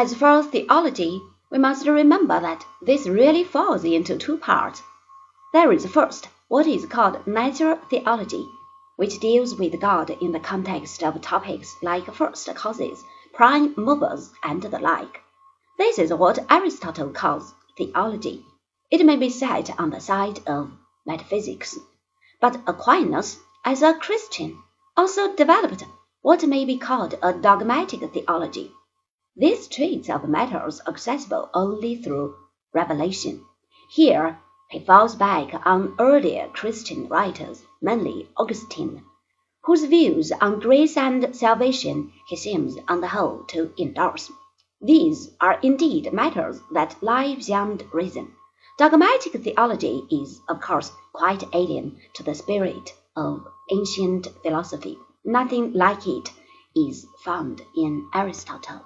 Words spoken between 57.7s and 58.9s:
in Aristotle.